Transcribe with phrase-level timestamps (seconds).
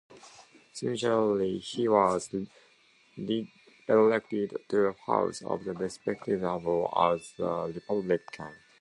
[0.73, 2.33] Simultaneously, he was
[3.17, 6.43] reelected to the House of Representatives
[6.97, 8.51] as a Republican.